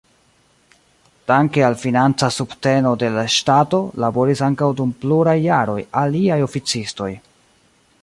Danke 1.31 1.63
al 1.67 1.75
financa 1.81 2.31
subteno 2.39 2.95
de 3.05 3.11
la 3.19 3.27
ŝtato, 3.35 3.83
laboris 4.07 4.45
ankaŭ 4.51 4.73
dum 4.83 4.97
pluraj 5.05 5.39
jaroj 5.47 5.81
aliaj 6.07 6.45
oficistoj. 6.51 7.13